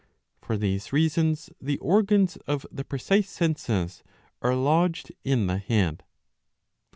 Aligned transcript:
For 0.41 0.57
these 0.57 0.91
reasons 0.91 1.51
the 1.61 1.77
organs 1.77 2.35
of 2.47 2.65
the 2.71 2.83
precise 2.83 3.29
senses 3.29 4.01
are 4.41 4.55
lodged 4.55 5.11
in 5.23 5.45
the 5.45 5.59
head. 5.59 6.01